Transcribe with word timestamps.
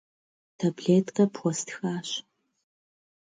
Таблеткэ 0.59 1.23
пхуэстхащ. 1.33 2.09